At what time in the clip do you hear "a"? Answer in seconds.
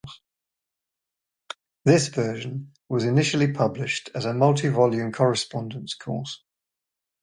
4.25-4.33